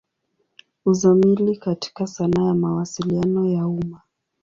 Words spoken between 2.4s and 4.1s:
ya Mawasiliano ya umma.